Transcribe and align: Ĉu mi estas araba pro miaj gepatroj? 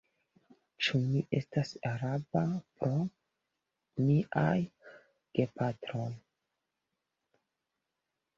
Ĉu 0.85 1.01
mi 1.01 1.19
estas 1.39 1.73
araba 1.89 2.41
pro 2.79 2.89
miaj 4.07 4.57
gepatroj? 5.41 6.09